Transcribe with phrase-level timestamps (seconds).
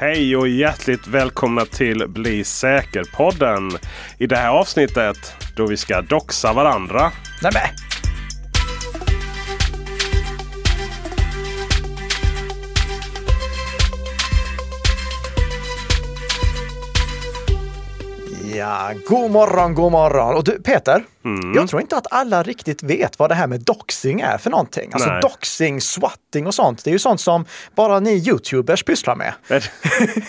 [0.00, 3.70] Hej och hjärtligt välkomna till Bli säker-podden.
[4.18, 5.16] I det här avsnittet
[5.56, 7.12] då vi ska doxa varandra.
[7.42, 7.62] Nämen!
[18.54, 20.36] Ja, god morgon, god morgon.
[20.36, 21.04] Och du Peter,
[21.38, 21.54] Mm.
[21.54, 24.90] jag tror inte att alla riktigt vet vad det här med doxing är för någonting.
[24.92, 25.20] Alltså Nej.
[25.22, 26.84] doxing, swatting och sånt.
[26.84, 27.44] Det är ju sånt som
[27.74, 29.32] bara ni YouTubers pysslar med.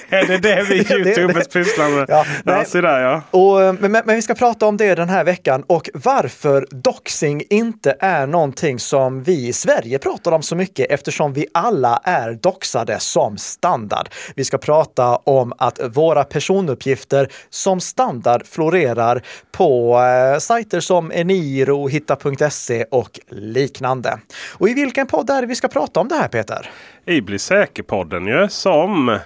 [0.09, 2.05] Är det- det vi YouTubers pysslar med?
[2.09, 2.65] Ja, Ja, nej.
[2.65, 3.21] se där ja.
[3.31, 7.43] Och, eh, men, men vi ska prata om det den här veckan och varför doxing
[7.49, 12.31] inte är någonting som vi i Sverige pratar om så mycket eftersom vi alla är
[12.33, 14.09] doxade som standard.
[14.35, 21.87] Vi ska prata om att våra personuppgifter som standard florerar på eh, sajter som Eniro,
[21.87, 24.19] Hitta.se och liknande.
[24.57, 26.69] Och i vilken podd är det vi ska prata om det här Peter?
[27.05, 29.17] I Bli säker-podden ju som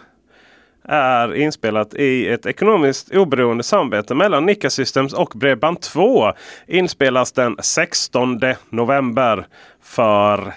[0.83, 6.33] är inspelat i ett ekonomiskt oberoende samarbete mellan Nika Systems och Bredband2.
[6.67, 8.39] Inspelas den 16
[8.69, 9.47] november
[9.81, 10.53] för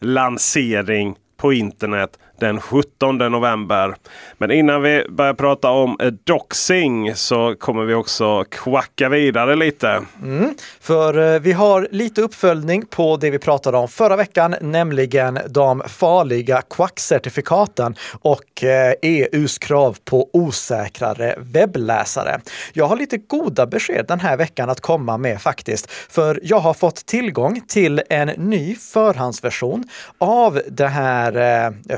[0.00, 3.94] lansering på internet den 17 november.
[4.38, 10.02] Men innan vi börjar prata om eh, doxing så kommer vi också kvacka vidare lite.
[10.22, 15.38] Mm, för eh, vi har lite uppföljning på det vi pratade om förra veckan, nämligen
[15.48, 22.40] de farliga Quack-certifikaten och eh, e EUs krav på osäkrare webbläsare.
[22.72, 26.74] Jag har lite goda besked den här veckan att komma med faktiskt, för jag har
[26.74, 29.84] fått tillgång till en ny förhandsversion
[30.18, 31.32] av det här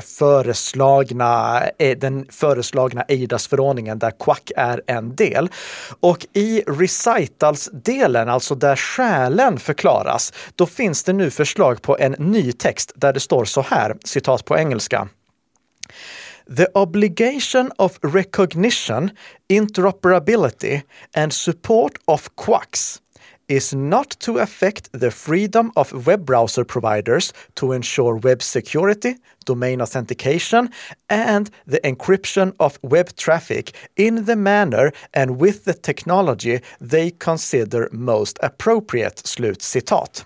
[0.01, 5.49] för föreslagna, eh, den föreslagna EIDAS-förordningen där Quack är en del.
[5.99, 12.51] Och i recitals-delen, alltså där skälen förklaras, då finns det nu förslag på en ny
[12.51, 15.07] text där det står så här, citat på engelska.
[16.57, 19.09] The obligation of recognition,
[19.49, 20.81] interoperability
[21.15, 22.99] and support of quacks
[23.55, 29.81] is not to affect the freedom of web browser providers to ensure web security, domain
[29.81, 30.69] authentication,
[31.09, 37.89] and the encryption of web traffic in the manner and with the technology they consider
[37.91, 39.27] most appropriate.
[39.27, 40.25] Slut citat.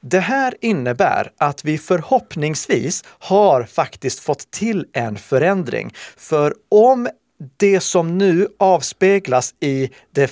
[0.00, 5.94] Det här innebär att vi förhoppningsvis har faktiskt fått till en förändring.
[6.16, 7.08] För om
[7.56, 10.30] det som nu avspeglas i det,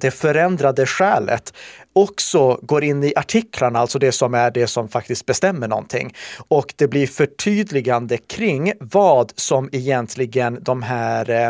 [0.00, 1.52] det förändrade skälet
[1.92, 6.14] också går in i artiklarna, alltså det som är det som faktiskt bestämmer någonting.
[6.48, 11.48] Och det blir förtydligande kring vad som egentligen de här eh,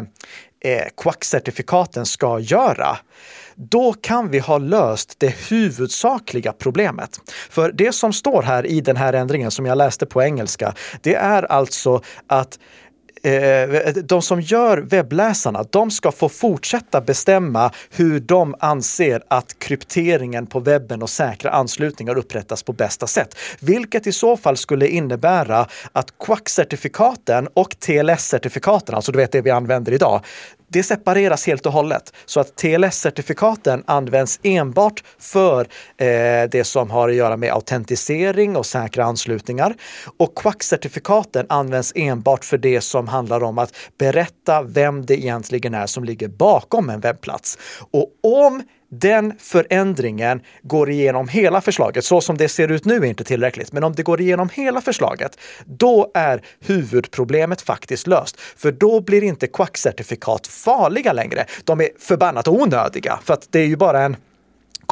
[0.65, 2.99] eh, Quack-certifikaten ska göra
[3.57, 7.21] då kan vi ha löst det huvudsakliga problemet.
[7.51, 11.15] För det som står här i den här ändringen som jag läste på engelska, det
[11.15, 12.59] är alltså att
[13.23, 20.47] eh, de som gör webbläsarna, de ska få fortsätta bestämma hur de anser att krypteringen
[20.47, 23.37] på webben och säkra anslutningar upprättas på bästa sätt.
[23.61, 29.51] Vilket i så fall skulle innebära att Quack-certifikaten och TLS-certifikaten, alltså du vet det vi
[29.51, 30.21] använder idag,
[30.73, 35.61] det separeras helt och hållet så att TLS-certifikaten används enbart för
[35.97, 39.75] eh, det som har att göra med autentisering och säkra anslutningar.
[40.17, 45.87] Och Quack-certifikaten används enbart för det som handlar om att berätta vem det egentligen är
[45.87, 47.59] som ligger bakom en webbplats.
[47.91, 48.63] Och om
[49.01, 53.73] den förändringen går igenom hela förslaget, så som det ser ut nu är inte tillräckligt,
[53.73, 58.41] men om det går igenom hela förslaget, då är huvudproblemet faktiskt löst.
[58.41, 61.45] För då blir inte Quack-certifikat farliga längre.
[61.65, 64.17] De är förbannat onödiga, för att det är ju bara en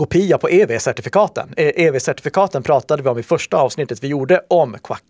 [0.00, 1.54] kopia på EV-certifikaten.
[1.56, 5.04] EV-certifikaten e pratade vi om i första avsnittet vi gjorde om Quack.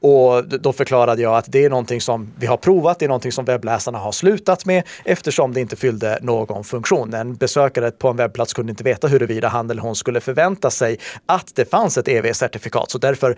[0.00, 3.32] Och då förklarade jag att det är någonting som vi har provat, det är någonting
[3.32, 7.14] som webbläsarna har slutat med eftersom det inte fyllde någon funktion.
[7.14, 10.98] En besökare på en webbplats kunde inte veta huruvida han eller hon skulle förvänta sig
[11.26, 12.90] att det fanns ett EV-certifikat.
[12.90, 13.36] Så därför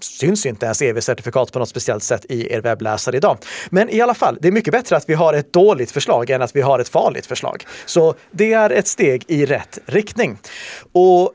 [0.00, 3.38] syns inte ens EV-certifikat på något speciellt sätt i er webbläsare idag.
[3.70, 6.42] Men i alla fall, det är mycket bättre att vi har ett dåligt förslag än
[6.42, 7.66] att vi har ett farligt förslag.
[7.86, 10.38] Så det är ett steg i rätt riktning.
[10.92, 11.32] Och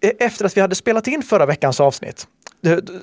[0.00, 2.26] e- efter att vi hade spelat in förra veckans avsnitt,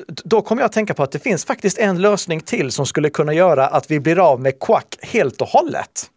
[0.07, 3.09] då kom jag att tänka på att det finns faktiskt en lösning till som skulle
[3.09, 6.09] kunna göra att vi blir av med Quack helt och hållet.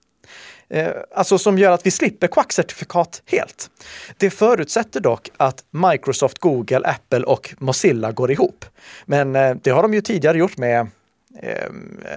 [0.69, 3.70] Eh, Alltså som gör att vi slipper Quack-certifikat helt.
[4.16, 8.64] Det förutsätter dock att Microsoft, Google, Apple och Mozilla går ihop.
[9.06, 10.87] Men eh, det har de ju tidigare gjort med
[11.43, 11.70] eh, eh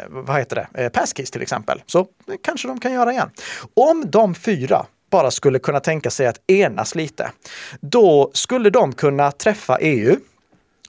[0.09, 0.83] vad heter det?
[0.83, 1.81] Eh, Passkeys till exempel.
[1.85, 2.05] Så eh,
[2.43, 3.29] kanske de kan göra igen.
[3.73, 7.31] Om de fyra bara skulle kunna tänka sig att enas lite,
[7.81, 10.15] då skulle de kunna träffa EU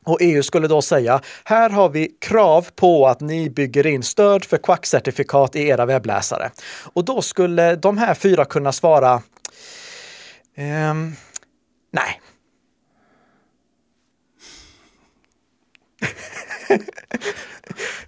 [0.09, 4.45] och EU skulle då säga, här har vi krav på att ni bygger in stöd
[4.45, 6.51] för Quack-certifikat i era webbläsare.
[6.93, 9.23] Och då skulle de här fyra kunna svara,
[10.57, 11.13] ehm,
[11.91, 12.21] nej.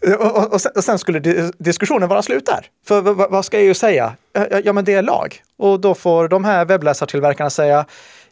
[0.19, 2.67] och, och, och, sen skulle diskussionen vara slut där.
[2.87, 3.01] För
[3.31, 4.17] vad ska EU säga?
[4.65, 5.43] Ja, men det är lag.
[5.57, 7.87] Och då får de här webbläsartillverkarna säga,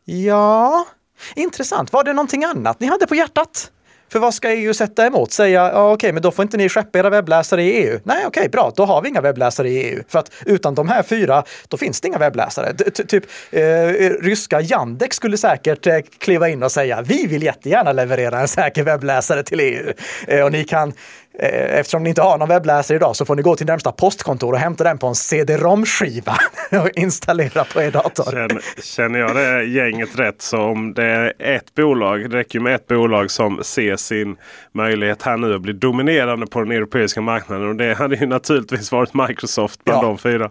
[0.04, 0.86] ja,
[1.36, 1.92] intressant.
[1.92, 3.70] Var det någonting annat ni hade på hjärtat?
[4.12, 5.32] För vad ska EU sätta emot?
[5.32, 8.00] Säga, ja, okej, okay, men då får inte ni skeppa era webbläsare i EU.
[8.04, 10.02] Nej, okej, okay, bra, då har vi inga webbläsare i EU.
[10.08, 12.74] För att utan de här fyra, då finns det inga webbläsare.
[12.74, 17.42] T typ eh, eh, ryska Yandex skulle säkert eh, kliva in och säga, vi vill
[17.42, 19.92] jättegärna leverera en säker webbläsare till EU.
[20.26, 20.92] Eh, och ni kan
[21.38, 24.58] eftersom ni inte har någon webbläsare idag så får ni gå till närmsta postkontor och
[24.58, 26.36] hämta den på en CD-ROM-skiva
[26.82, 28.30] och installera på er dator.
[28.30, 32.74] Känner, känner jag det gänget rätt så om det är ett bolag, det räcker med
[32.74, 34.36] ett bolag som ser sin
[34.72, 37.68] möjlighet här nu att bli dominerande på den europeiska marknaden.
[37.68, 40.08] Och det hade ju naturligtvis varit Microsoft bland ja.
[40.08, 40.50] de fyra.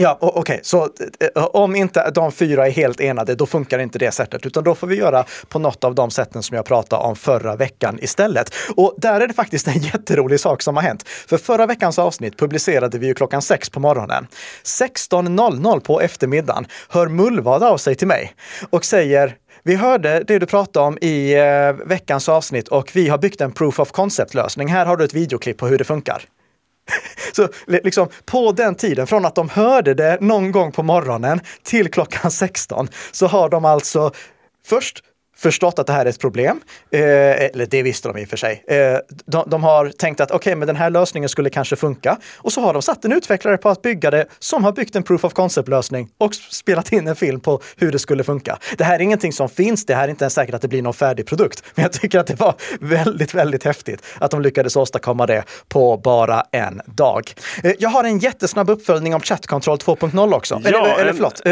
[0.00, 0.58] Ja, okej, okay.
[0.62, 4.46] så eh, eh, om inte de fyra är helt enade, då funkar inte det sättet,
[4.46, 7.56] utan då får vi göra på något av de sätten som jag pratade om förra
[7.56, 8.54] veckan istället.
[8.76, 11.08] Och där är det faktiskt en jätterolig sak som har hänt.
[11.08, 14.26] För förra veckans avsnitt publicerade vi ju klockan sex på morgonen.
[14.64, 18.34] 16.00 på eftermiddagen hör Mullvad av sig till mig
[18.70, 23.18] och säger vi hörde det du pratade om i eh, veckans avsnitt och vi har
[23.18, 24.68] byggt en proof of concept lösning.
[24.68, 26.24] Här har du ett videoklipp på hur det funkar.
[27.32, 31.90] Så liksom på den tiden, från att de hörde det någon gång på morgonen till
[31.90, 34.12] klockan 16, så har de alltså
[34.66, 35.02] först
[35.38, 36.60] förstått att det här är ett problem.
[36.90, 38.64] Eh, eller det visste de i och för sig.
[38.66, 42.18] Eh, de, de, har tänkt att okej, okay, men den här lösningen skulle kanske funka.
[42.36, 45.02] Och så har de satt en utvecklare på att bygga det som har byggt en
[45.02, 48.58] proof of concept-lösning och spelat in en film på hur det skulle funka.
[48.76, 49.86] Det här är ingenting som finns.
[49.86, 51.62] Det här är inte ens säkert att det blir någon färdig produkt.
[51.74, 55.96] Men jag tycker att det var väldigt, väldigt häftigt att de lyckades åstadkomma det på
[55.96, 57.34] bara en dag.
[57.62, 60.60] Eh, jag har en jättesnabb uppföljning om Chat Control 2.0 också.
[60.64, 61.42] Ja, eller, eller förlåt.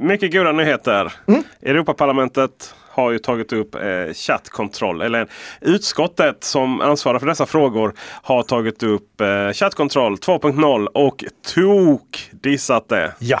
[0.00, 1.12] Mycket goda nyheter.
[1.28, 1.44] Mm?
[1.62, 3.80] Europaparlamentet har ju tagit upp eh,
[4.14, 5.02] chattkontroll.
[5.02, 5.28] Eller
[5.60, 11.24] utskottet som ansvarar för dessa frågor har tagit upp eh, chattkontroll 2.0 och
[11.54, 13.14] tok dissat det.
[13.18, 13.40] Ja.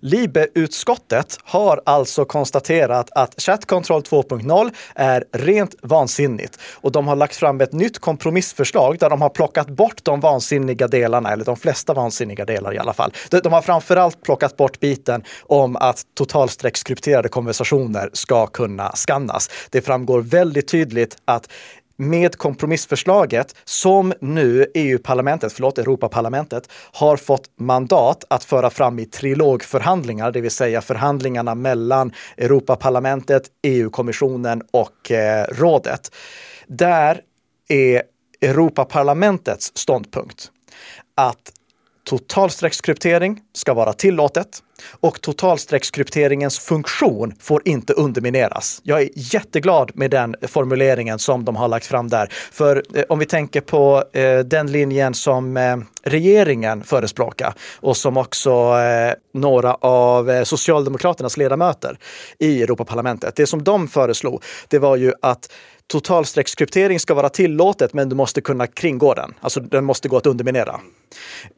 [0.00, 7.36] LIBE-utskottet har alltså konstaterat att Chat Control 2.0 är rent vansinnigt och de har lagt
[7.36, 11.94] fram ett nytt kompromissförslag där de har plockat bort de vansinniga delarna, eller de flesta
[11.94, 13.12] vansinniga delar i alla fall.
[13.30, 19.50] De har framförallt plockat bort biten om att totalstreckskrypterade konversationer ska kunna skannas.
[19.70, 21.48] Det framgår väldigt tydligt att
[21.96, 30.32] med kompromissförslaget som nu EU-parlamentet, förlåt, Europaparlamentet, har fått mandat att föra fram i trilogförhandlingar,
[30.32, 36.14] det vill säga förhandlingarna mellan Europaparlamentet, EU-kommissionen och eh, rådet.
[36.66, 37.20] Där
[37.68, 38.02] är
[38.40, 40.50] Europaparlamentets ståndpunkt
[41.14, 41.52] att
[42.04, 44.62] totalstreckskryptering ska vara tillåtet
[45.00, 48.80] och totalstreckskrypteringens funktion får inte undermineras.
[48.82, 52.28] Jag är jätteglad med den formuleringen som de har lagt fram där.
[52.52, 58.16] För eh, om vi tänker på eh, den linjen som eh, regeringen förespråkar och som
[58.16, 61.98] också eh, några av eh, Socialdemokraternas ledamöter
[62.38, 65.48] i Europaparlamentet, det som de föreslog, det var ju att
[65.92, 69.34] totalstreckskryptering ska vara tillåtet, men du måste kunna kringgå den.
[69.40, 70.80] Alltså den måste gå att underminera.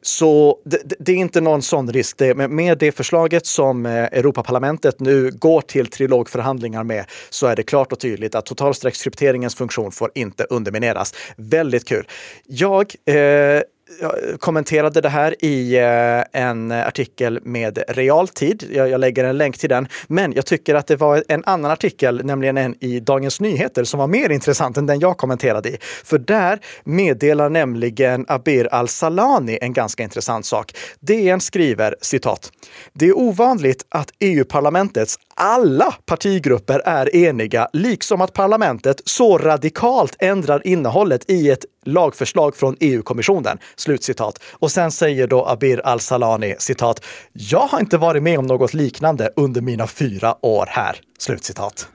[0.03, 2.19] Så det, det är inte någon sån risk.
[2.19, 7.63] Det, med det förslaget som eh, Europaparlamentet nu går till trilogförhandlingar med så är det
[7.63, 11.15] klart och tydligt att totalstreckskrypteringens funktion får inte undermineras.
[11.37, 12.09] Väldigt kul.
[12.47, 13.63] Jag eh,
[14.01, 18.71] jag kommenterade det här i eh, en artikel med realtid.
[18.73, 19.89] Jag, lägger en länk till den.
[20.07, 24.01] Men jag tycker att det var en annan artikel, nämligen en i Dagens Nyheter, som
[24.01, 25.77] var mer intressant än den jag kommenterade i.
[26.05, 30.77] För där meddelar nämligen Abir Al-Salani en ganska intressant sak.
[31.01, 32.53] DN skriver citat.
[32.93, 40.67] Det är ovanligt att EU-parlamentets alla partigrupper är eniga, liksom att parlamentet så radikalt ändrar
[40.67, 43.59] innehållet i ett lagförslag från EU-kommissionen.
[43.77, 44.43] Slutcitat.
[44.53, 47.05] Och sen säger då Abir Al-Salani citat.
[47.33, 51.01] Jag har inte varit med om något liknande under mina fyra år här.
[51.19, 51.89] Slutcitat.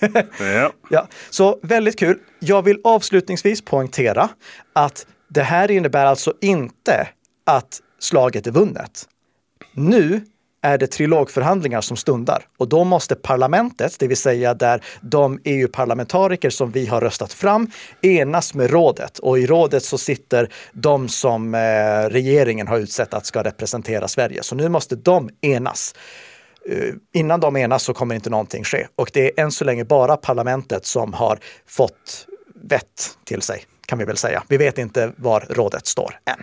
[0.38, 0.72] ja.
[0.90, 1.08] ja.
[1.30, 2.18] Så väldigt kul.
[2.38, 4.28] Jag vill avslutningsvis poängtera
[4.72, 7.08] att det här innebär alltså inte
[7.46, 9.08] att slaget är vunnet.
[9.72, 10.22] Nu
[10.62, 16.50] är det trilogförhandlingar som stundar och då måste parlamentet, det vill säga där de EU-parlamentariker
[16.50, 17.70] som vi har röstat fram,
[18.02, 19.18] enas med rådet.
[19.18, 21.58] Och i rådet så sitter de som eh,
[22.10, 24.42] regeringen har utsett att ska representera Sverige.
[24.42, 25.94] Så nu måste de enas.
[26.70, 28.86] Eh, innan de enas så kommer inte någonting ske.
[28.96, 33.98] Och det är än så länge bara parlamentet som har fått vett till sig, kan
[33.98, 34.42] vi väl säga.
[34.48, 36.42] Vi vet inte var rådet står än.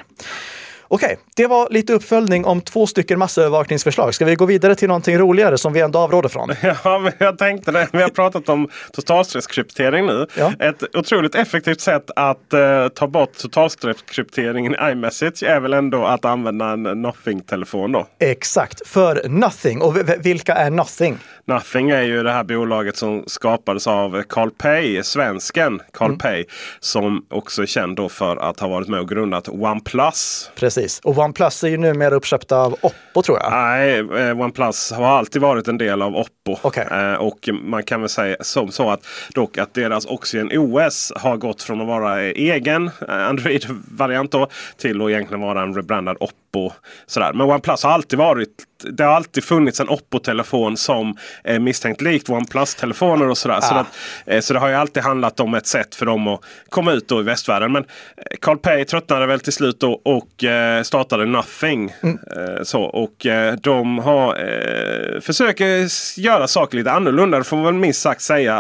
[0.88, 4.14] Okej, det var lite uppföljning om två stycken massövervakningsförslag.
[4.16, 6.50] Ska vi gå vidare till någonting roligare som vi ändå avråder från?
[6.84, 7.88] Ja, men jag tänkte det.
[7.92, 10.28] Vi har pratat om totalstresskryptering nu.
[10.38, 10.54] Ja.
[10.60, 16.26] Ett otroligt effektivt sätt att eh, ta bort totalstresskrypteringen i iMessage är väl ändå att
[16.26, 18.08] använda en Nothing-telefon då.
[18.20, 19.82] Exakt, för Nothing.
[19.82, 21.18] Och vilka är Nothing?
[21.46, 26.18] Nothing är ju det här bolaget som skapades av Carl Pei, svensken Carl Mm.
[26.20, 26.46] Pei.
[26.80, 30.52] Som också är känd då för att ha varit med och grundat OnePlus.
[30.56, 30.75] Precis.
[31.04, 33.52] Och OnePlus är ju numera uppköpta av Oppo tror jag.
[33.52, 36.58] Nej, eh, OnePlus har alltid varit en del av Oppo.
[36.62, 36.88] Okej.
[36.92, 41.38] Eh, och man kan väl säga som så att dock att deras Oxygen OS har
[41.38, 44.36] gått från att vara egen eh, Android-variant
[44.78, 46.45] till att egentligen vara en rebrandad Oppo.
[47.08, 47.34] Sådär.
[47.34, 48.50] Men OnePlus har alltid varit
[48.92, 53.62] det har alltid funnits en Oppo-telefon som är misstänkt likt OnePlus-telefoner och sådär.
[53.62, 53.80] Så, Ah.
[53.80, 53.88] att,
[54.26, 57.08] eh, så det har ju alltid handlat om ett sätt för dem att komma ut
[57.08, 57.72] då i västvärlden.
[57.72, 57.84] Men
[58.18, 61.90] eh, Carl Pei tröttnade väl till slut då och eh, startade Nothing.
[62.04, 63.26] Eh, så, och
[63.62, 64.36] de har,
[65.22, 65.88] försöker
[66.20, 67.38] göra saker lite annorlunda.
[67.38, 68.58] Det får man väl minst sagt säga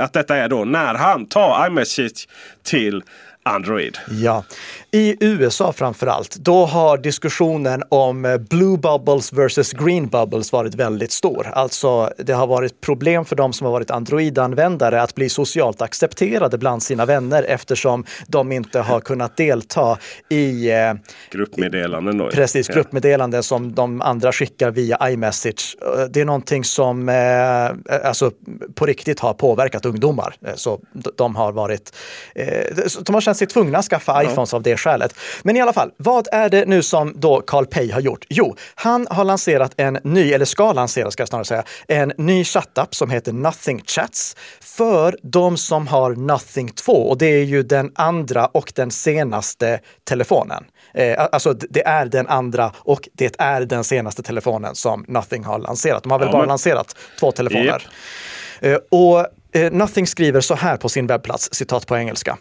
[0.00, 2.28] att detta är då när han tar iMessage
[2.62, 3.02] till
[3.42, 3.98] Android.
[4.10, 4.44] Ja,
[4.92, 10.74] i USA framför allt, då har diskussionen om eh, blue bubbles versus green bubbles varit
[10.74, 11.46] väldigt stor.
[11.52, 16.58] Alltså, det har varit problem för de som har varit Android-användare att bli socialt accepterade
[16.58, 20.92] bland sina vänner eftersom de inte har kunnat delta i eh,
[21.30, 22.30] Gruppmeddelanden då.
[22.30, 22.74] Precis, Ja.
[22.74, 25.76] gruppmeddelanden som de andra skickar via iMessage.
[25.82, 28.30] Eh, Det är någonting som eh, alltså,
[28.74, 30.34] på riktigt har påverkat ungdomar.
[30.46, 30.80] Eh, Så
[31.16, 31.92] de har varit,
[32.34, 32.46] eh,
[33.02, 35.14] de har känt sig tvungna att skaffa iPhones av det skälet.
[35.42, 38.24] Men i alla fall, vad är det nu som då Carl Pei har gjort?
[38.28, 42.44] Jo, han har lanserat en ny, eller ska lansera ska jag snarare säga, en ny
[42.44, 47.62] chattapp som heter Nothing Chats för de som har Nothing 2 och det är ju
[47.62, 50.64] den andra och den senaste telefonen.
[50.94, 55.58] Eh, alltså det är den andra och det är den senaste telefonen som Nothing har
[55.58, 56.02] lanserat.
[56.02, 57.64] De har väl Ja, bara men- lanserat två telefoner.
[57.64, 57.82] Japp.
[58.60, 62.36] Eh, och eh, Nothing skriver så här på sin webbplats, citat på engelska.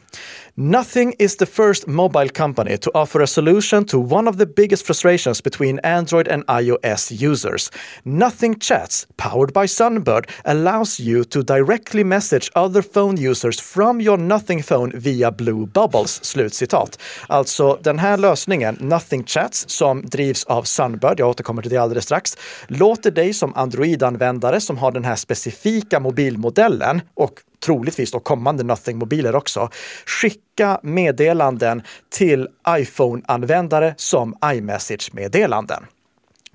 [0.60, 4.88] Nothing is the first mobile company to offer a solution to one of the biggest
[4.88, 7.72] frustrations between Android and iOS users.
[8.04, 14.18] Nothing Chats, powered by Sunbird, allows you to directly message other phone users from your
[14.18, 16.20] Nothing phone via Blue Bubbles.
[16.24, 17.00] Slutcitat.
[17.28, 22.06] Alltså den här lösningen, Nothing Chats, som drivs av Sunbird, jag återkommer till det alldeles
[22.06, 22.38] strax,
[22.68, 29.36] låter dig som Android-användare som har den här specifika mobilmodellen och troligtvis då kommande Nothing-mobiler
[29.36, 29.70] också,
[30.06, 35.86] skicka meddelanden till iPhone-användare som iMessage-meddelanden.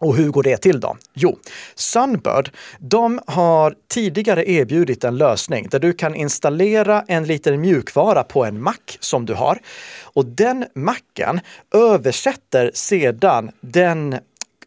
[0.02, 0.96] Och hur går det till då?
[1.14, 1.38] Jo,
[1.74, 8.44] Sunbird, de har tidigare erbjudit en lösning där du kan installera en liten mjukvara på
[8.44, 9.58] en Mac som du har.
[10.02, 11.40] Och den Macen
[11.74, 14.12] översätter sedan den,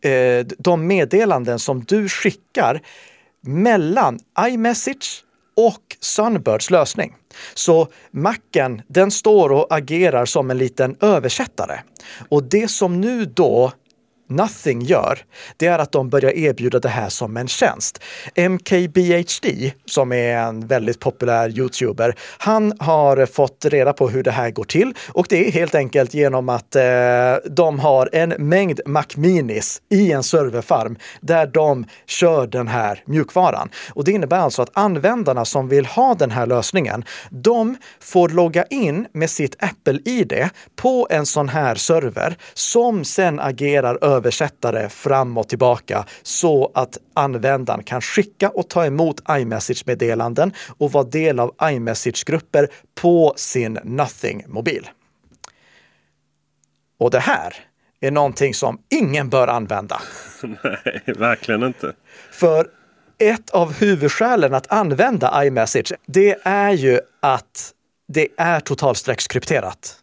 [0.01, 2.81] eh, de meddelanden som du skickar
[3.41, 5.24] mellan iMessage
[5.55, 7.15] och Sunbirds lösning.
[7.53, 11.79] Så Macen, den står och agerar som en liten översättare.
[12.29, 13.71] Och det som nu då
[14.29, 15.19] Nothing gör,
[15.57, 18.03] det är att de börjar erbjuda det här som en tjänst.
[18.35, 24.51] MKBHD, som är en väldigt populär youtuber, han har fått reda på hur det här
[24.51, 26.83] går till och det är helt enkelt genom att eh,
[27.49, 33.69] de har en mängd Mac Minis i en serverfarm där de kör den här mjukvaran.
[33.89, 38.65] Och det innebär alltså att användarna som vill ha den här lösningen, de får logga
[38.65, 45.47] in med sitt Apple-ID på en sån här server som sen agerar översättare fram och
[45.47, 52.67] tillbaka så att användaren kan skicka och ta emot iMessage-meddelanden och vara del av iMessage-grupper
[53.01, 54.89] på sin Nothing-mobil.
[56.99, 57.53] Och det här
[57.99, 60.01] är någonting som ingen bör använda.
[60.41, 61.93] Nej, verkligen inte.
[62.31, 62.67] För
[63.17, 67.71] ett av huvudskälen att använda iMessage, det är ju att
[68.07, 69.99] det är totalstreckskrypterat.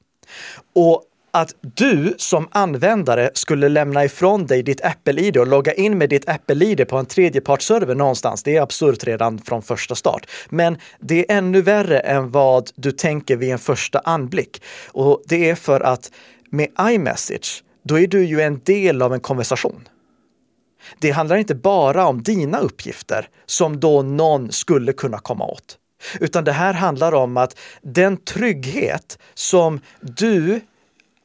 [0.75, 1.05] Och
[1.35, 6.29] att du som användare skulle lämna ifrån dig ditt Apple-id och logga in med ditt
[6.29, 10.27] Apple-id på en tredjepartsserver någonstans, det är absurt redan från första start.
[10.49, 14.63] Men det är ännu värre än vad du tänker vid en första anblick.
[14.89, 16.11] Och det är för att
[16.51, 19.89] med iMessage, då är du ju en del av en konversation.
[20.99, 25.79] Det handlar inte bara om dina uppgifter som då någon skulle kunna komma åt.
[26.21, 30.61] Utan det här handlar om att den trygghet som du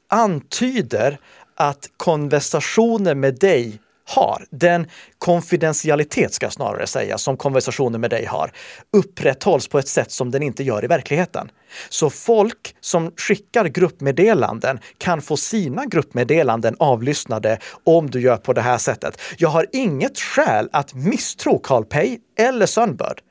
[0.09, 1.19] antyder
[1.55, 4.87] att konversationer med dig har, den
[5.17, 8.51] konfidentialitet ska jag snarare säga, som konversationer med dig har,
[8.93, 11.49] upprätthålls på ett sätt som den inte gör i verkligheten.
[11.89, 18.61] Så folk som skickar gruppmeddelanden kan få sina gruppmeddelanden avlyssnade om du gör på det
[18.61, 19.21] här sättet.
[19.37, 23.21] Jag har inget skäl att misstro Carl CarlPay eller Sunbird.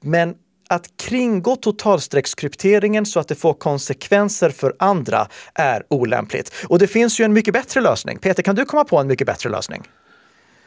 [0.00, 0.34] Men
[0.74, 6.52] att kringgå totalstreckskrypteringen så att det får konsekvenser för andra är olämpligt.
[6.68, 8.18] Och det finns ju en mycket bättre lösning.
[8.18, 9.82] Peter, kan du komma på en mycket bättre lösning?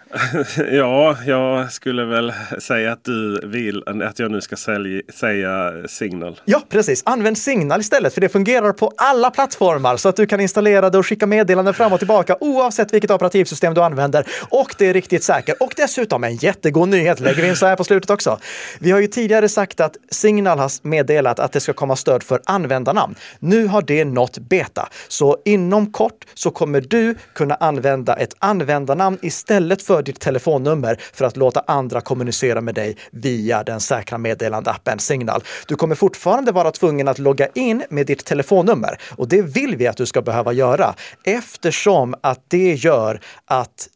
[0.72, 6.40] ja, jag skulle väl säga att du vill att jag nu ska sälj, säga Signal.
[6.46, 7.04] Ja, precis.
[7.06, 10.98] Använd Signal istället, för det fungerar på alla plattformar så att du kan installera det
[10.98, 14.26] och skicka meddelanden fram och tillbaka oavsett vilket operativsystem du använder.
[14.50, 15.58] Och det är riktigt säkert.
[15.60, 18.40] Och dessutom en jättegod nyhet lägger vi in så här på slutet också.
[18.80, 22.42] Vi har ju tidigare sagt att Signal har meddelat att det ska komma stöd för
[22.46, 23.16] användarnamn.
[23.40, 29.18] Nu har det nått beta, så inom kort så kommer du kunna använda ett användarnamn
[29.22, 34.18] istället för för ditt telefonnummer för att låta andra kommunicera med dig via den säkra
[34.18, 35.44] meddelandeappen Signal.
[35.68, 39.88] Du kommer fortfarande vara tvungen att logga in med ditt telefonnummer och det vill vi
[39.88, 43.88] att du ska behöva göra eftersom att det gör att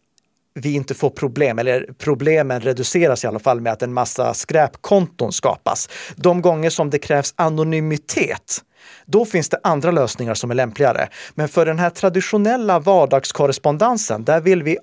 [0.54, 5.32] vi inte får problem, eller problemen reduceras i alla fall med att en massa skräpkonton
[5.32, 5.90] skapas.
[6.16, 8.62] De gånger som det krävs anonymitet
[9.06, 11.08] då finns det andra lösningar som är lämpligare.
[11.36, 14.78] Men för den här traditionella vardagskorrespondensen, där vill vi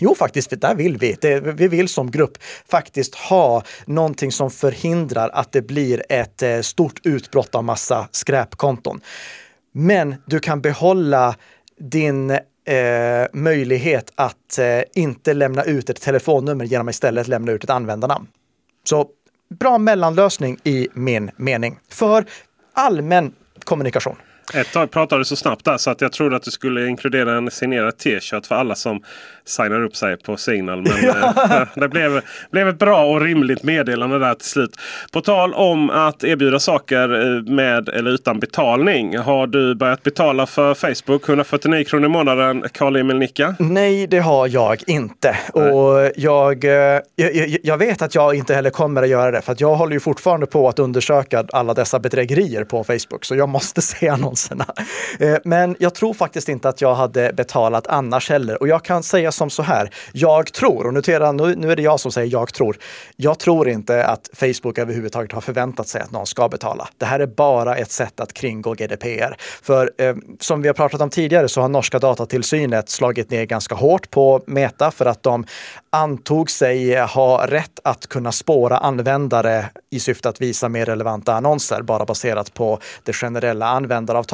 [0.00, 1.16] Jo, faktiskt, där vill vi.
[1.20, 2.38] Det, vi vill som grupp
[2.68, 9.00] faktiskt ha någonting som förhindrar att det blir ett eh, stort utbrott av massa skräpkonton.
[9.72, 11.36] Men du kan behålla
[11.78, 12.38] din eh,
[13.32, 18.26] möjlighet att eh, inte lämna ut ett telefonnummer genom att istället lämna ut ett användarnamn.
[18.84, 19.08] Så
[19.58, 22.24] bra mellanlösning i min mening för
[22.72, 23.32] allmän
[23.64, 24.16] kommunikation.
[24.54, 27.36] Ett tag pratade du så snabbt där så att jag trodde att du skulle inkludera
[27.36, 29.02] en signerad t-shirt för alla som
[29.44, 30.82] signar upp sig på Signal.
[30.82, 31.32] Men ja.
[31.46, 34.70] Eh, det blev, blev ett bra och rimligt meddelande där till slut.
[35.12, 39.18] På tal om att erbjuda saker eh, med eller utan betalning.
[39.18, 43.54] Har du börjat betala för Facebook 149 kronor i månaden Karl-Emil Nicka?
[43.58, 45.36] Nej, det har jag inte.
[45.54, 45.70] Nej.
[45.70, 49.42] Och jag, eh, jag, jag, vet att jag inte heller kommer att göra det.
[49.42, 53.24] För att jag håller ju fortfarande på att undersöka alla dessa bedrägerier på Facebook.
[53.24, 54.66] Så jag måste se annonserna.
[55.18, 58.60] Eh, men jag tror faktiskt inte att jag hade betalat annars heller.
[58.60, 59.90] Och jag kan säga som så här.
[60.12, 62.76] Jag tror, och notera, nu, nu är det jag som säger jag tror.
[63.16, 66.88] Jag tror inte att Facebook överhuvudtaget har förväntat sig att någon ska betala.
[66.98, 69.36] Det här är bara ett sätt att kringgå GDPR.
[69.62, 73.74] För eh, som vi har pratat om tidigare så har norska datatillsynet slagit ner ganska
[73.74, 75.46] hårt på Meta för att de
[75.90, 81.82] antog sig ha rätt att kunna spåra användare i syfte att visa mer relevanta annonser,
[81.82, 84.25] bara baserat på det generella användaravtalet.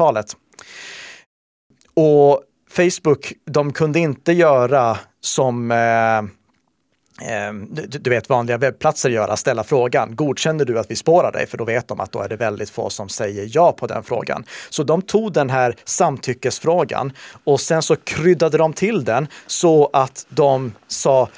[1.93, 7.53] Och Facebook, de kunde inte göra som eh, eh,
[7.87, 11.47] du vet vanliga webbplatser göra, ställa frågan, godkänner du att vi spårar dig?
[11.47, 14.03] För då vet de att då är det väldigt få som säger ja på den
[14.03, 14.43] frågan.
[14.69, 17.11] Så de tog den här samtyckesfrågan
[17.43, 21.29] och sen så kryddade de till den så att de sa,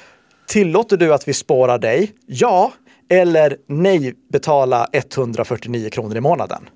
[0.47, 2.11] tillåter du att vi spårar dig?
[2.25, 2.73] Ja,
[3.09, 6.69] eller nej, betala 149 kronor i månaden.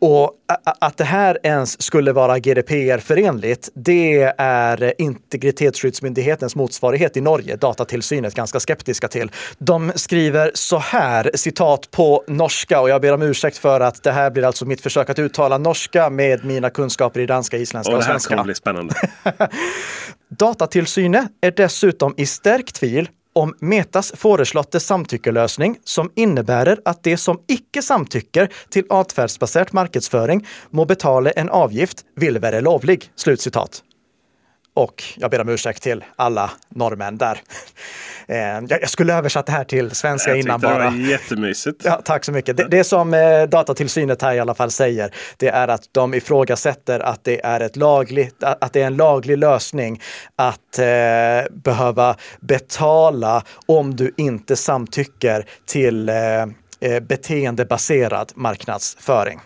[0.00, 0.32] Och
[0.80, 8.60] att det här ens skulle vara GDPR-förenligt, det är Integritetsskyddsmyndighetens motsvarighet i Norge, Datatillsynet, ganska
[8.60, 9.30] skeptiska till.
[9.58, 14.12] De skriver så här, citat på norska, och jag ber om ursäkt för att det
[14.12, 17.98] här blir alltså mitt försök att uttala norska med mina kunskaper i danska, isländska och,
[17.98, 18.34] och svenska.
[18.34, 18.94] Det här kommer bli spännande.
[20.28, 27.40] Datatillsynet är dessutom i stärkt tvil om Metas föreslåtte samtyckelösning som innebär att de som
[27.48, 33.10] icke samtycker till atferdsbasert marknadsföring må betala en avgift, vill vara lovlig.
[33.16, 33.82] Slutcitat.
[34.76, 37.40] Och jag ber om ursäkt till alla norrmän där.
[38.28, 40.78] Eh, jag skulle översatt det här till svenska jag innan bara.
[40.78, 41.82] Det var jättemysigt.
[41.84, 42.56] Ja, tack så mycket.
[42.56, 47.00] Det, det som eh, datatillsynet här i alla fall säger, det är att de ifrågasätter
[47.00, 50.02] att det är, ett lagligt, att det är en laglig lösning
[50.36, 50.86] att eh,
[51.50, 56.14] behöva betala om du inte samtycker till eh,
[56.80, 59.40] eh beteendebaserad marknadsföring.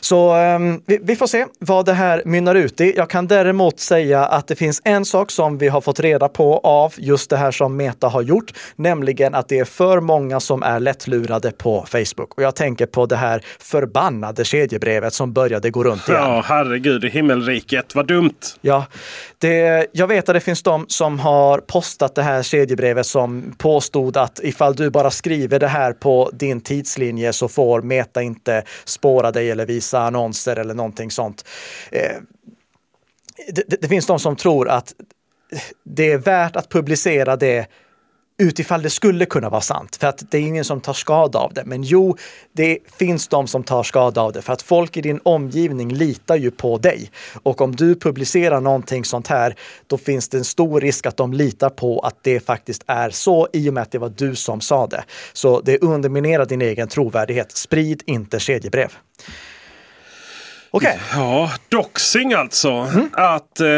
[0.00, 2.94] Så um, vi, vi, får se vad det här mynnar ut i.
[2.96, 6.58] Jag kan däremot säga att det finns en sak som vi har fått reda på
[6.58, 10.62] av just det här som Meta har gjort, nämligen att det är för många som
[10.62, 12.34] är lättlurade på Facebook.
[12.34, 16.20] Och jag tänker på det här förbannade kedjebrevet som började gå runt igen.
[16.22, 18.40] Ja, herregud i himmelriket, vad dumt!
[18.60, 18.86] Ja,
[19.38, 24.16] det, jag vet att det finns de som har postat det här kedjebrevet som påstod
[24.16, 29.29] att ifall du bara skriver det här på din tidslinje så får Meta inte spåra
[29.30, 31.44] dig eller visa annonser eller någonting sånt.
[31.90, 32.16] Eh,
[33.48, 34.94] det, det, det, finns de som tror att
[35.84, 37.66] det är värt att publicera det
[38.40, 39.96] utifall det skulle kunna vara sant.
[39.96, 41.64] För att det är ingen som tar skada av det.
[41.64, 42.16] Men jo,
[42.52, 44.42] det finns de som tar skada av det.
[44.42, 47.10] För att folk i din omgivning litar ju på dig.
[47.42, 49.54] Och om du publicerar någonting sånt här,
[49.86, 53.48] då finns det en stor risk att de litar på att det faktiskt är så
[53.52, 55.04] i och med att det var du som sa det.
[55.32, 57.52] Så det underminerar din egen trovärdighet.
[57.56, 58.92] Sprid inte kedjebrev.
[60.72, 60.98] Okej.
[61.12, 61.22] Okay.
[61.22, 62.70] Ja, doxing alltså.
[62.70, 63.08] Mm.
[63.12, 63.68] Att eh,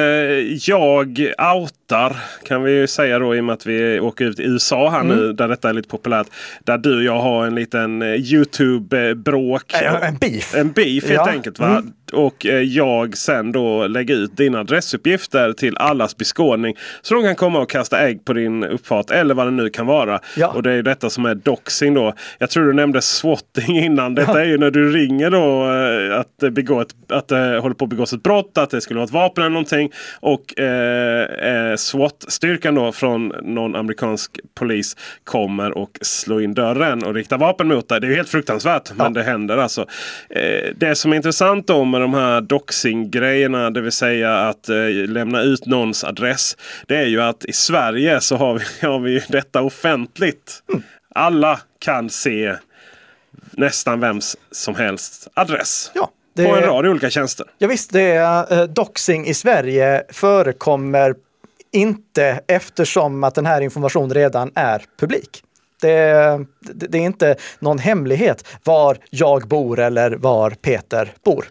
[0.71, 1.21] jag
[1.55, 2.17] outar
[2.49, 5.01] kan vi ju säga då i och med att vi åker ut i USA här
[5.01, 5.17] mm.
[5.17, 6.27] nu där detta är lite populärt.
[6.65, 9.73] Där du och jag har en liten eh, Youtube-bråk.
[10.03, 10.55] En beef.
[10.55, 11.29] En beef helt ja.
[11.29, 11.59] enkelt.
[11.59, 11.67] Va?
[11.67, 16.77] Mm och eh, jag sen då lägger ut dina adressuppgifter till allas beskådning.
[17.03, 19.87] Så de kan komma och kasta ägg på din uppfart eller vad det nu kan
[19.87, 20.21] vara.
[20.37, 20.49] Ja.
[20.49, 22.15] Och det är detta som är doxing då.
[22.39, 24.15] Jag tror du nämnde swatting innan.
[24.15, 27.85] Detta är ju när du ringer då eh, att, begå ett, att det håller på
[27.85, 28.59] att begås ett brott.
[28.59, 29.91] Att det skulle vara ett vapen eller någonting.
[30.21, 37.15] Och eh, eh SWAT-styrkan då från någon amerikansk polis kommer och slår in dörren och
[37.15, 38.01] riktar vapen mot dig.
[38.01, 38.89] Det är helt fruktansvärt.
[38.89, 38.95] Ja.
[39.05, 39.87] Men det händer alltså.
[40.31, 44.77] Eh, det som är intressant då med de här doxing-grejerna, det vill säga att eh,
[45.09, 46.57] lämna ut någons adress.
[46.87, 50.63] Det är ju att i Sverige så har vi, har vi detta offentligt.
[50.69, 50.83] Mm.
[51.15, 52.57] Alla kan se
[53.51, 55.91] nästan vems som helst adress.
[55.95, 56.11] Ja.
[56.35, 57.47] Det, på en rad olika tjänster.
[57.59, 61.15] Ja, visst, det är, eh, doxing i Sverige förekommer
[61.73, 65.43] inte eftersom att den här informationen redan är publik.
[65.83, 71.45] Det, det, är inte någon hemlighet var jag bor eller var Peter bor.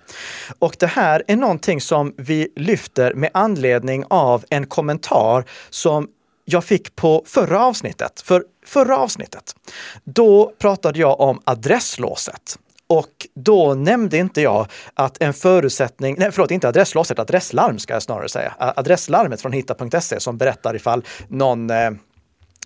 [0.60, 6.08] Och det här är någonting som vi lyfter med anledning av en kommentar som
[6.46, 8.22] jag fick på förra avsnittet.
[8.22, 9.56] För förra avsnittet,
[10.04, 12.58] då pratade jag om adresslåset.
[12.88, 18.04] Och då nämnde inte jag att en förutsättning, nej förlåt, inte adresslåset, adresslarm ska jag
[18.04, 18.54] snarare säga.
[18.58, 21.91] Adresslarmet från hitta.se som berättar ifall någon eh,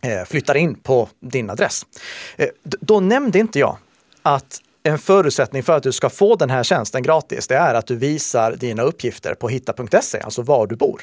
[0.02, 1.86] Eh, flyttar in på din adress.
[2.36, 3.78] Eh, då nämnde inte jag
[4.22, 7.88] att en förutsättning för att du ska få den här tjänsten gratis, det är att
[7.88, 11.02] du visar dina uppgifter på hitta.se, alltså var du bor.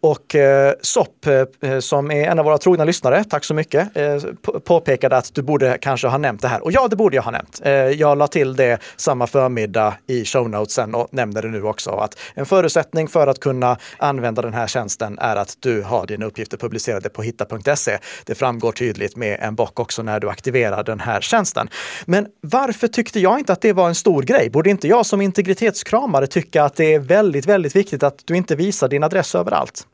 [0.00, 3.96] Och eh, SOP, eh, eh, som är en av våra trogna lyssnare, tack så mycket,
[3.96, 4.16] eh,
[4.64, 6.64] påpekade att du borde kanske ha nämnt det här.
[6.64, 7.60] Och ja, det borde jag ha nämnt.
[7.64, 11.90] Eh, jag la till det samma förmiddag i show notesen och nämner det nu också.
[11.90, 16.26] Att en förutsättning för att kunna använda den här tjänsten är att du har dina
[16.26, 17.98] uppgifter publicerade på hitta.se.
[18.24, 21.68] Det framgår tydligt med en bock också när du aktiverar den här tjänsten.
[22.04, 24.50] Men varför tyckte jag inte att det var en stor grej?
[24.50, 28.56] Borde inte jag som integritetskramare tycka att det är väldigt, väldigt viktigt att du inte
[28.56, 29.86] visar din adress överallt?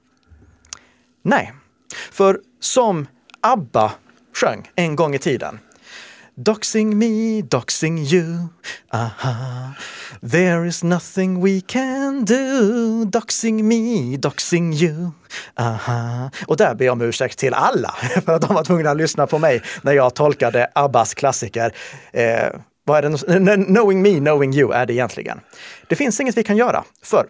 [1.22, 1.52] Nej,
[2.10, 3.06] för som
[3.40, 3.92] ABBA
[4.34, 5.58] sjöng en gång i tiden.
[6.34, 8.48] Doxing me, doxing you,
[8.92, 9.74] aha.
[10.30, 13.04] There is nothing we can do.
[13.04, 15.10] Doxing me, doxing you,
[15.58, 16.30] aha.
[16.46, 17.88] Och där ber jag om ursäkt till alla
[18.24, 21.74] för att de var tvungna att lyssna på mig när jag tolkade Abbas klassiker.
[22.12, 22.48] Eh,
[22.84, 23.64] vad är det?
[23.64, 25.40] Knowing me, knowing you är det egentligen.
[25.88, 27.26] Det finns inget vi kan göra, för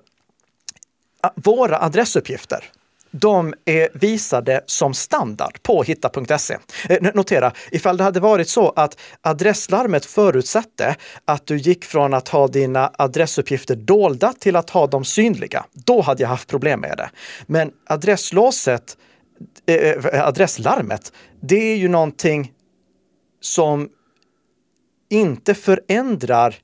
[1.34, 2.64] våra adressuppgifter,
[3.12, 6.56] de är visade som standard på hitta.se.
[6.88, 12.28] Eh, notera, ifall det hade varit så att adresslarmet förutsatte att du gick från att
[12.28, 16.96] ha dina adressuppgifter dolda till att ha dem synliga, då hade jag haft problem med
[16.96, 17.10] det.
[17.46, 18.96] Men adresslåset,
[19.66, 22.52] äh, adresslarmet, det är ju någonting
[23.40, 23.88] som
[25.10, 26.54] inte förändrar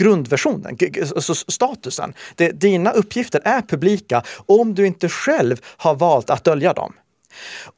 [0.00, 0.78] grundversionen,
[1.14, 2.14] alltså statusen.
[2.34, 6.92] Det, dina uppgifter är publika om du inte själv har valt att dölja dem.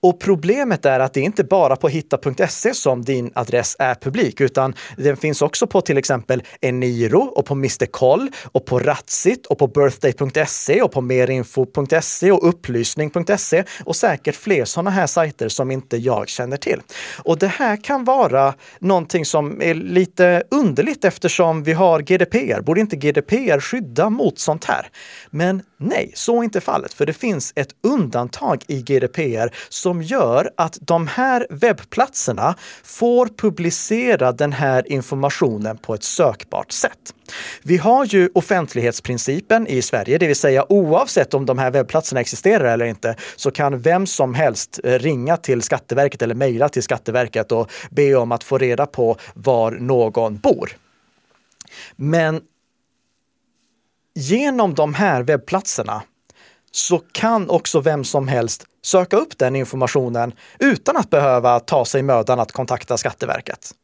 [0.01, 4.75] Och problemet är att det inte bara på hitta.se som din adress är publik, utan
[4.97, 9.59] den finns också på till exempel Eniro och på Mr Koll och på Ratsit och
[9.59, 15.97] på birthday.se och på merinfo.se och upplysning.se och säkert fler sådana här sajter som inte
[15.97, 16.81] jag känner till.
[17.25, 22.61] Och det här kan vara någonting som är lite underligt eftersom vi har GDPR.
[22.61, 24.89] Borde inte GDPR skydda mot sånt här?
[25.31, 30.51] Men nej, så är inte fallet, för det finns ett undantag i GDPR som gör
[30.57, 37.15] att de här webbplatserna får publicera den här informationen på ett sökbart sätt.
[37.63, 42.65] Vi har ju offentlighetsprincipen i Sverige, det vill säga oavsett om de här webbplatserna existerar
[42.65, 47.53] eller inte så kan vem som helst eh, ringa till Skatteverket eller mejla till Skatteverket
[47.53, 50.77] och be om att få reda på var någon bor.
[51.97, 52.41] Men
[54.15, 56.03] genom de här webbplatserna
[56.71, 62.03] så kan också vem som helst söka upp den informationen utan att behöva ta sig
[62.03, 63.75] mödan att kontakta Skatteverket.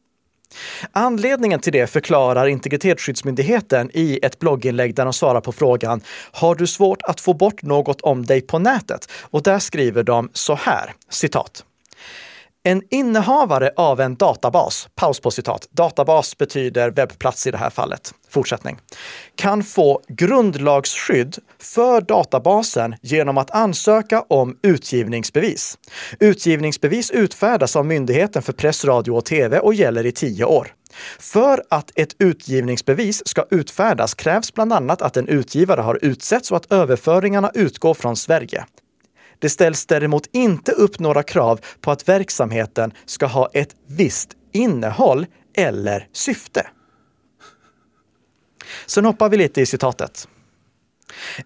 [0.91, 6.67] Anledningen till det förklarar Integritetsskyddsmyndigheten i ett blogginlägg där de svarar på frågan Har du
[6.67, 9.11] svårt att få bort något om dig på nätet?
[9.21, 11.65] Och där skriver de så här, citat.
[12.63, 18.13] En innehavare av en databas, paus på citat, databas betyder webbplats i det här fallet,
[18.29, 18.79] fortsättning,
[19.35, 25.77] kan få grundlagsskydd för databasen genom att ansöka om utgivningsbevis.
[26.19, 30.73] Utgivningsbevis utfärdas av Myndigheten för press, radio och tv och gäller i tio år.
[31.19, 36.57] För att ett utgivningsbevis ska utfärdas krävs bland annat att en utgivare har utsetts och
[36.57, 38.65] att överföringarna utgår från Sverige.
[39.39, 45.25] Det ställs däremot inte upp några krav på att verksamheten ska ha ett visst innehåll
[45.57, 46.67] eller syfte.
[48.85, 50.27] Sen hoppar vi lite i citatet.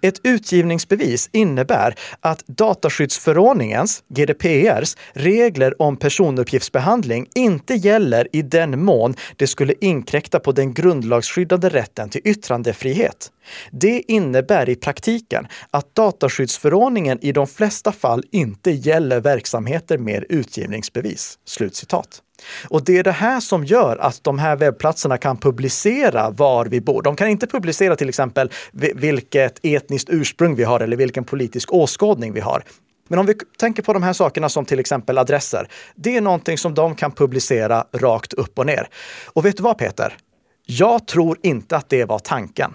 [0.01, 9.47] Ett utgivningsbevis innebär att dataskyddsförordningens, GDPRs, regler om personuppgiftsbehandling inte gäller i den mån det
[9.47, 13.31] skulle inkräkta på den grundlagsskyddade rätten till yttrandefrihet.
[13.71, 21.39] Det innebär i praktiken att dataskyddsförordningen i de flesta fall inte gäller verksamheter med utgivningsbevis.
[21.45, 22.21] Slutcitat.
[22.69, 26.81] Och det är det här som gör att de här webbplatserna kan publicera var vi
[26.81, 27.01] bor.
[27.01, 28.51] De kan inte publicera till exempel
[28.95, 32.63] vilket etniskt ursprung vi har eller vilken politisk åskådning vi har.
[33.07, 35.67] Men om vi tänker på de här sakerna som till exempel adresser.
[35.95, 38.87] Det är någonting som de kan publicera rakt upp och ner.
[39.25, 40.17] Och vet du vad Peter?
[40.65, 42.73] Jag tror inte att det var tanken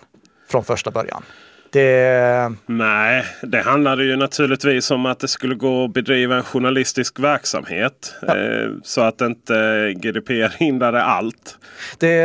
[0.49, 1.23] från första början.
[1.71, 2.53] Det...
[2.67, 8.15] Nej, det handlade ju naturligtvis om att det skulle gå att bedriva en journalistisk verksamhet.
[8.23, 8.37] Ja.
[8.37, 11.59] Eh, så att inte GDPR hindrade allt.
[11.99, 12.23] Det,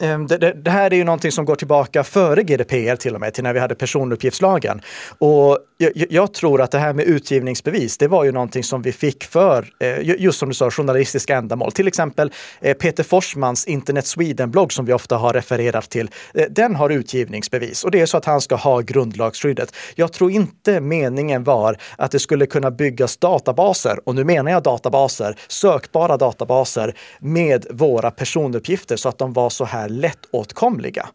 [0.00, 3.34] eh, det, det, här är ju någonting som går tillbaka före GDPR till och med,
[3.34, 4.80] till när vi hade personuppgiftslagen.
[5.18, 8.92] Och jag, jag tror att det här med utgivningsbevis, det var ju någonting som vi
[8.92, 11.72] fick för, eh, just som du sa, journalistiska ändamål.
[11.72, 16.10] Till exempel Peter Forsmans Internet Sweden-blogg som vi ofta har refererat till.
[16.50, 19.76] Den har utgivningsbevis och det är så att han ska ha ha grundlagsskyddet.
[19.94, 24.62] Jag tror inte meningen var att det skulle kunna byggas databaser, och nu menar jag
[24.62, 31.08] databaser, sökbara databaser med våra personuppgifter så att de var så här lättåtkomliga.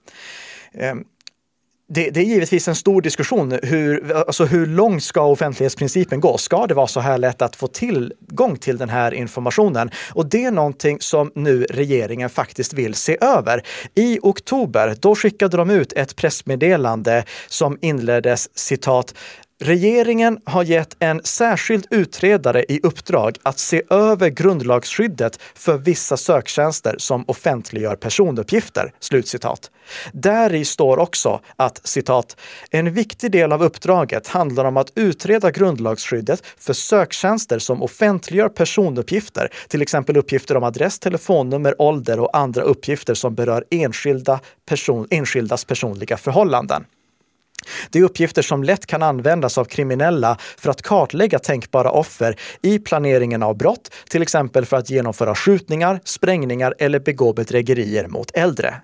[0.73, 1.03] Ehm,
[1.87, 3.59] det, det, är givetvis en stor diskussion.
[3.63, 6.37] Hur, alltså hur långt ska offentlighetsprincipen gå?
[6.37, 9.89] Ska det vara så här lätt att få tillgång till den här informationen?
[10.13, 13.63] Och det är någonting som nu regeringen faktiskt vill se över.
[13.95, 19.13] I oktober, då skickade de ut ett pressmeddelande som inleddes citat
[19.61, 26.95] Regeringen har gett en särskild utredare i uppdrag att se över grundlagsskyddet för vissa söktjänster
[26.97, 28.93] som offentliggör personuppgifter.
[28.99, 29.71] Slutcitat.
[30.13, 32.37] Där i står också att citat,
[32.71, 39.49] en viktig del av uppdraget handlar om att utreda grundlagsskyddet för söktjänster som offentliggör personuppgifter,
[39.67, 45.65] till exempel uppgifter om adress, telefonnummer, ålder och andra uppgifter som berör enskilda person, enskildas
[45.65, 46.85] personliga förhållanden.
[47.89, 52.79] Det är uppgifter som lätt kan användas av kriminella för att kartlägga tänkbara offer i
[52.79, 58.75] planeringen av brott, till exempel för att genomföra skjutningar, sprängningar eller begå bedrägerier mot äldre.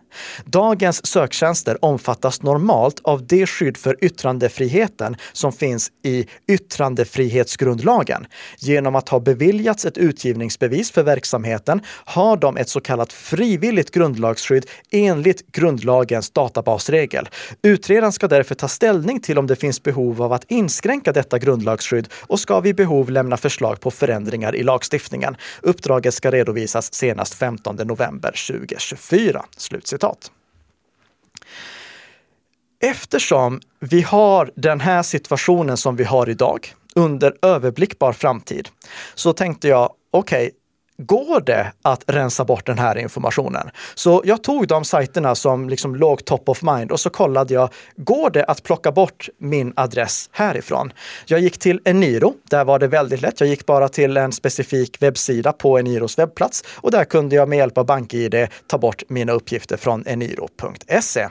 [0.46, 8.26] Dagens söktjänster omfattas normalt av det skydd för yttrandefriheten som finns i yttrandefrihetsgrundlagen.
[8.58, 14.66] Genom att ha beviljats ett utgivningsbevis för verksamheten har de ett så kallat frivilligt grundlagsskydd
[14.92, 17.30] enligt grundlagens databasregel.
[17.62, 22.08] Utredaren ska därför ta ställning till om det finns behov av att inskränka detta grundlagsskydd
[22.28, 25.36] och ska vid behov lämna förslag på förändringar i lagstiftningen.
[25.62, 29.46] Uppdraget ska redovisas senast 15 november 2024.
[29.58, 30.32] Slutcitat.
[32.84, 38.70] Eftersom vi har den här situationen som vi har idag under överblickbar framtid
[39.16, 40.61] så tänkte jag, okej, okay,
[41.06, 43.70] går det att rensa bort den här informationen?
[43.96, 47.70] Så jag tog de sajterna som liksom låg top of mind och så kollade jag,
[47.96, 50.94] går det att plocka bort min adress härifrån?
[51.26, 53.40] Jag gick till Eniro, där var det väldigt lätt.
[53.40, 57.58] Jag gick bara till en specifik webbsida på Eniros webbplats och där kunde jag med
[57.58, 61.28] hjälp av BankID ta bort mina uppgifter från eniro.se.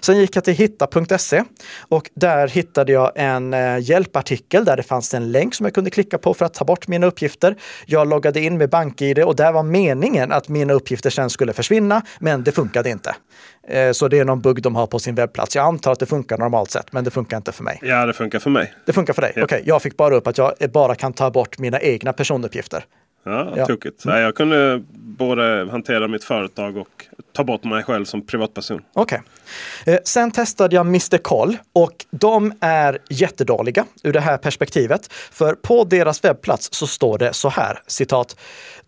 [0.00, 1.44] Sen gick jag till hitta.se
[1.78, 5.90] och där hittade jag en eh, hjälpartikel där det fanns en länk som jag kunde
[5.90, 7.56] klicka på för att ta bort mina uppgifter.
[7.86, 12.02] Jag loggade in med BankID och där var meningen att mina uppgifter sen skulle försvinna,
[12.18, 13.16] men det funkade inte.
[13.68, 15.56] Eh, så det är någon bugg de har på sin webbplats.
[15.56, 17.78] Jag antar att det funkar normalt sett, men det funkar inte för mig.
[17.82, 18.74] Ja, det funkar för mig.
[18.86, 19.32] Det funkar för dig?
[19.36, 19.44] Ja.
[19.44, 22.84] Okej, okay, jag fick bara upp att jag bara kan ta bort mina egna personuppgifter.
[23.24, 23.66] Ja, Ja.
[23.66, 24.04] tokigt.
[24.04, 28.80] Nej, jag kunde både hantera mitt företag och ta bort mig själv som privatperson.
[28.92, 29.22] Okej.
[29.86, 31.18] Eh, sen testade jag Mr.
[31.18, 35.12] Koll och de är jättedåliga ur det här perspektivet.
[35.12, 38.36] För på deras webbplats så står det så här, citat.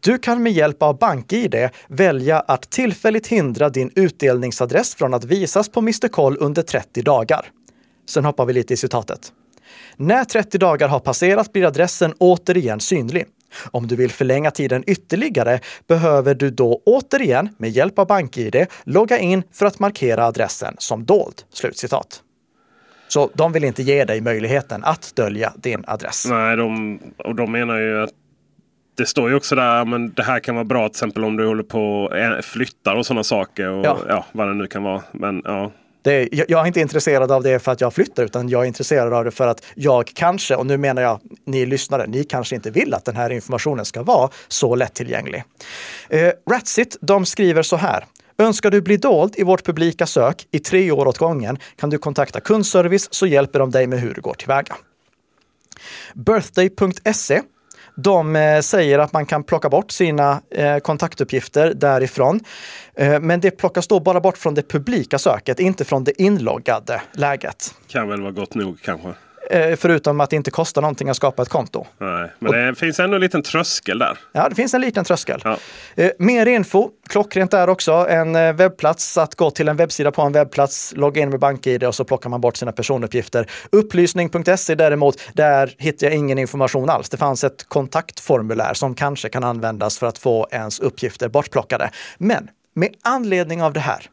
[0.01, 5.69] Du kan med hjälp av BankID välja att tillfälligt hindra din utdelningsadress från att visas
[5.69, 6.09] på Mr.
[6.09, 7.47] Koll under 30 dagar.
[8.09, 9.33] Sen hoppar vi lite i citatet.
[9.97, 13.27] När 30 dagar har passerat blir adressen återigen synlig.
[13.71, 19.19] Om du vill förlänga tiden ytterligare behöver du då återigen med hjälp av BankID logga
[19.19, 21.43] in för att markera adressen som dold.
[21.53, 22.23] Slutcitat.
[23.09, 26.27] Så de vill inte ge dig möjligheten att dölja din adress.
[26.31, 28.11] Nej, de, och de menar ju att
[28.99, 31.47] det står ju också där men det här kan vara bra till exempel om du
[31.47, 32.11] håller på
[32.43, 33.69] flyttar och sådana saker.
[33.69, 33.99] Och, Ja.
[34.09, 34.25] ja.
[34.33, 35.03] vad det nu kan vara.
[35.13, 38.49] Men ja, Det, jag, jag är inte intresserad av det för att jag flyttar, utan
[38.49, 42.07] jag är intresserad av det för att jag kanske, och nu menar jag ni lyssnare,
[42.07, 45.45] ni kanske inte vill att den här informationen ska vara så lättillgänglig.
[46.09, 48.05] Eh, Ratsit, de skriver så här.
[48.39, 51.99] Önskar du bli dold i vårt publika sök i tre år åt gången kan du
[51.99, 54.77] kontakta kundservice så hjälper de dig med hur du går tillväga.
[56.15, 57.41] Birthday.se
[58.03, 62.41] de eh, säger att man kan plocka bort sina eh, kontaktuppgifter därifrån.
[62.95, 67.03] Eh, men det plockas då bara bort från det publika söket, inte från det inloggade
[67.13, 67.75] läget.
[67.89, 69.15] kan väl vara gott nog kanske.
[69.51, 71.87] Eh, förutom att det inte kostar någonting att skapa ett konto.
[71.99, 74.19] Nej, men det finns ändå en liten tröskel där.
[74.33, 75.41] Ja, det finns en liten tröskel.
[75.45, 75.57] Ja.
[75.97, 80.23] Eh, mer info, klockrent där också, en eh, webbplats, att gå till en webbsida på
[80.23, 83.47] en webbplats, logga in med BankID och så plockar man bort sina personuppgifter.
[83.73, 87.09] Upplysning.se däremot, där hittar jag ingen information alls.
[87.09, 91.91] Det fanns ett kontaktformulär som kanske kan användas för att få ens uppgifter bortplockade.
[92.19, 94.07] Men med anledning av det här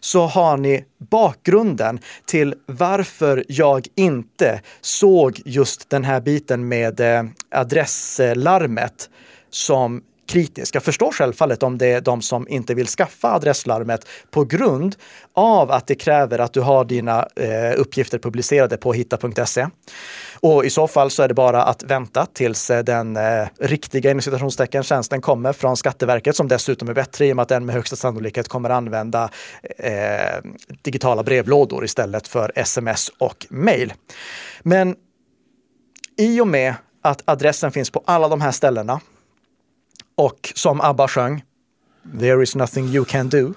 [0.00, 7.24] så har ni bakgrunden till varför jag inte såg just den här biten med eh,
[7.50, 9.10] adresslarmet
[9.50, 10.74] som kritisk.
[10.74, 14.96] Jag förstår självfallet om det är de som inte vill skaffa adresslarmet på grund
[15.32, 19.66] av att det kräver att du har dina eh, uppgifter publicerade på hitta.se.
[20.40, 24.10] Och i så fall så är det bara att vänta tills eh, den eh, riktiga
[24.10, 27.66] inom citationstecken tjänsten kommer från Skatteverket som dessutom är bättre i och med att den
[27.66, 29.30] med högsta sannolikhet kommer använda
[29.78, 29.92] eh,
[30.82, 33.92] digitala brevlådor istället för sms och mail.
[34.62, 34.96] Men
[36.16, 39.00] i och med att adressen finns på alla de här ställena
[40.18, 41.42] och som ABBA sjöng,
[42.20, 43.54] There is nothing you can do,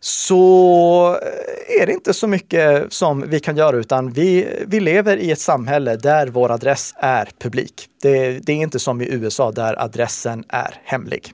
[0.00, 5.16] så eh, är det inte så mycket som vi kan göra, utan vi, vi lever
[5.16, 7.88] i ett samhälle där vår adress är publik.
[8.02, 11.32] Det, det är inte som i USA där adressen är hemlig.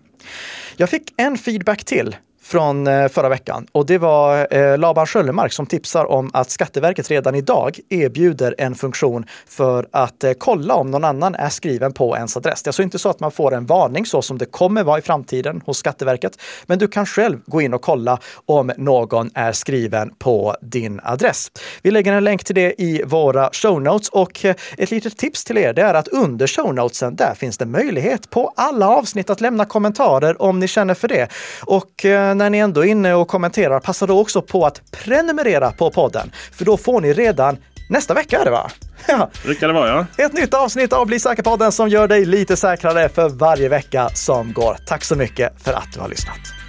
[0.76, 5.52] Jag fick en feedback till från eh, förra veckan och det var eh, Laban Sköllemark
[5.52, 10.90] som tipsar om att Skatteverket redan idag erbjuder en funktion för att eh, kolla om
[10.90, 12.62] någon annan är skriven på ens adress.
[12.62, 14.98] Det är alltså inte så att man får en varning så som det kommer vara
[14.98, 19.52] i framtiden hos Skatteverket, men du kan själv gå in och kolla om någon är
[19.52, 21.50] skriven på din adress.
[21.82, 24.44] Vi lägger en länk till det i våra show notes och
[24.78, 28.30] ett litet tips till er det är att under show notesen där finns det möjlighet
[28.30, 31.28] på alla avsnitt att lämna kommentarer om ni känner för det.
[31.66, 35.90] Och när ni ändå är inne och kommenterar, passa då också på att prenumerera på
[35.90, 37.56] podden, för då får ni redan
[37.90, 38.70] nästa vecka är det va?
[39.08, 40.24] Ja, Brukar det vara ja.
[40.24, 44.52] ett nytt avsnitt av Bli säker-podden som gör dig lite säkrare för varje vecka som
[44.52, 44.76] går.
[44.86, 46.63] Tack så mycket för att du har lyssnat.